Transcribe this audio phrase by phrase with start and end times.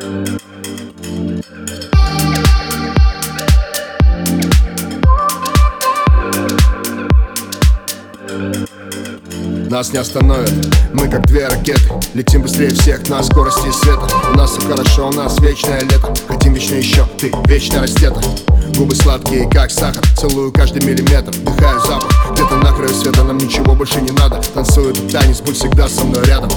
[0.00, 0.49] Thank you.
[9.70, 10.50] Нас не остановят,
[10.92, 11.80] мы как две ракеты.
[12.14, 14.02] Летим быстрее всех на скорости света.
[14.32, 16.12] У нас все хорошо, у нас вечное лето.
[16.26, 18.20] Хотим вечно еще, ты вечно растета.
[18.76, 20.02] Губы сладкие, как сахар.
[20.18, 22.32] Целую каждый миллиметр, вдыхаю запах.
[22.32, 24.40] Где-то на краю света, нам ничего больше не надо.
[24.54, 26.50] Танцую этот танец, будь всегда со мной рядом.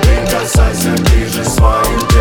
[0.00, 2.11] Прикасайся ближе своим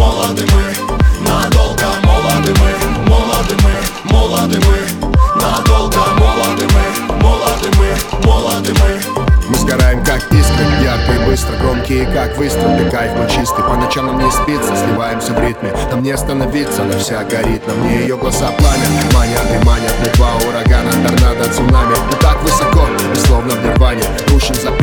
[0.00, 8.26] мы, молоды мы Надолго молоды мы, молоды мы, молоды мы Надолго молоды мы, молоды мы,
[8.26, 9.20] молоды мы.
[9.48, 14.06] Мы сгораем как искры, ярко и быстро Громкие как выстрелы, кайф мой чистый По ночам
[14.06, 17.66] нам не спится, сливаемся в ритме Нам не остановиться, она вся горит.
[17.66, 21.96] На мне ее глаза пламя, манят и манят Мы два урагана, торнадо, цунами.
[22.10, 24.02] Мы так высоко, мы словно в нирване.
[24.28, 24.79] Рушим запреты,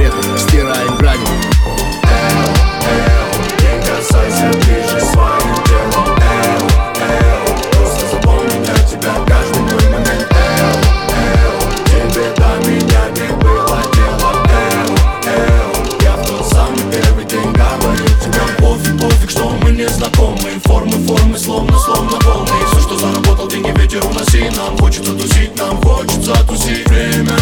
[20.68, 22.52] Формы, формы, словно, словно волны.
[22.72, 24.50] Все, что заработал, деньги ветер уноси.
[24.56, 26.88] Нам хочется тусить, нам хочется тусить.
[26.90, 27.38] Время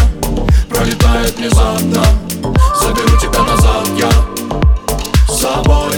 [0.68, 2.04] пролетает внезапно.
[2.80, 4.10] Заберу тебя назад я
[5.28, 5.96] с собой.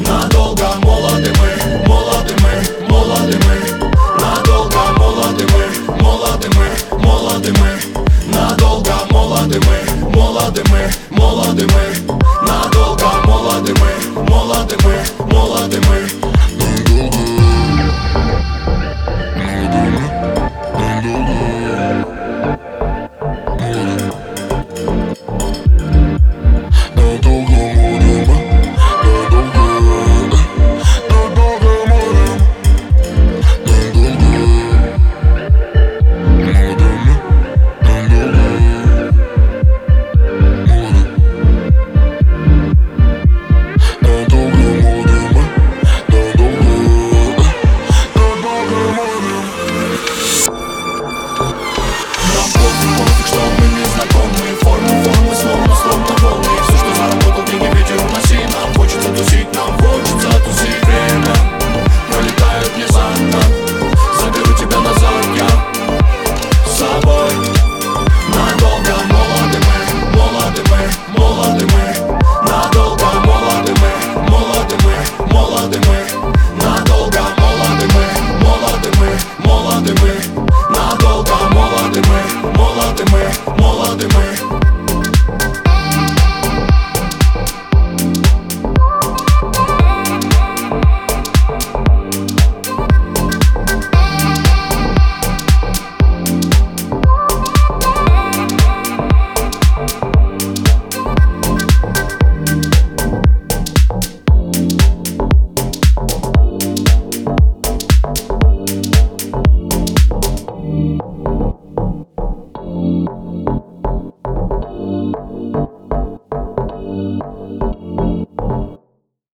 [0.00, 3.88] Надолго молоды мы, молоды мы, молоды мы.
[4.20, 8.34] Надолго молоды мы, молоды мы, молоды мы.
[8.34, 12.16] Надолго молоды мы, молоды мы, молоды мы.
[12.46, 16.15] Надолго молоды мы, молоды мы, молоды мы.